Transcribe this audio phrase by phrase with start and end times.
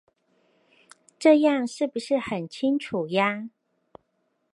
[1.19, 3.51] 這樣是不是很清楚呀？